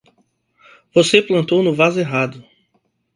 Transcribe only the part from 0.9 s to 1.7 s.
Você plantou